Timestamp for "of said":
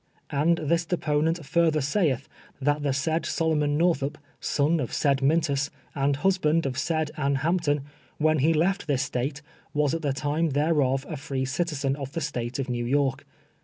4.79-5.21, 6.65-7.11